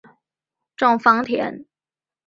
[0.77, 1.63] 郑芳田。